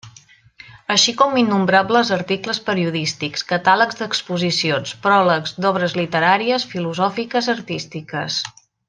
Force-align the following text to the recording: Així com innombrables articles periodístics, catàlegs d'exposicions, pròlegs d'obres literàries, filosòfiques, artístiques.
Així 0.93 1.11
com 1.19 1.35
innombrables 1.41 2.09
articles 2.15 2.61
periodístics, 2.69 3.45
catàlegs 3.53 3.99
d'exposicions, 4.01 4.95
pròlegs 5.07 5.55
d'obres 5.67 5.95
literàries, 6.03 6.67
filosòfiques, 6.73 7.51
artístiques. 7.59 8.41